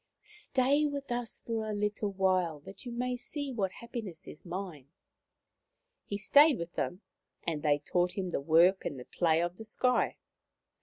Stay 0.25 0.87
with 0.87 1.11
us 1.11 1.37
for 1.45 1.69
a 1.69 1.75
little 1.75 2.11
while 2.11 2.59
that 2.59 2.87
you 2.87 2.91
may 2.91 3.15
see 3.15 3.51
what 3.53 3.71
happiness 3.73 4.27
is 4.27 4.43
mine.,, 4.43 4.87
He 6.05 6.17
stayed 6.17 6.57
with 6.57 6.73
them, 6.73 7.01
and 7.45 7.61
they 7.61 7.77
taught 7.77 8.17
him 8.17 8.31
the 8.31 8.41
work 8.41 8.83
and 8.83 8.99
the 8.99 9.05
play 9.05 9.43
of 9.43 9.57
the 9.57 9.63
sky. 9.65 10.17